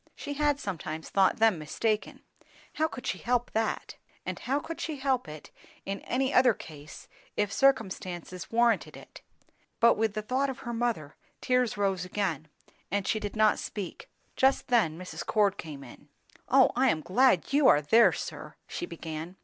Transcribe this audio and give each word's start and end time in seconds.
She 0.15 0.33
had 0.33 0.59
sometimes 0.59 1.09
thought 1.11 1.37
them 1.37 1.59
mistaken; 1.59 2.23
how 2.73 2.87
could 2.87 3.05
she 3.05 3.19
help 3.19 3.51
that? 3.51 3.97
and 4.25 4.39
how 4.39 4.59
could 4.59 4.81
she 4.81 4.95
help 4.97 5.27
it 5.27 5.51
in 5.85 5.99
any 5.99 6.33
other 6.33 6.55
case, 6.55 7.07
if 7.37 7.53
circumstances 7.53 8.49
warranted 8.51 8.97
it? 8.97 9.21
But 9.79 9.97
with 9.97 10.15
the 10.15 10.23
thought 10.23 10.49
of 10.49 10.61
her 10.61 10.73
mother, 10.73 11.17
tears 11.39 11.77
rose 11.77 12.03
again, 12.03 12.47
and 12.89 13.07
she 13.07 13.19
did 13.19 13.35
not 13.35 13.59
speak. 13.59 14.09
Just 14.35 14.69
then 14.69 14.97
Mrs. 14.97 15.23
Cord 15.23 15.59
came 15.59 15.83
in. 15.83 16.09
"O 16.49 16.71
I 16.75 16.89
am 16.89 17.01
glad 17.01 17.53
you 17.53 17.67
are 17.67 17.79
there, 17.83 18.11
sir!" 18.11 18.55
she 18.65 18.87
began. 18.87 19.37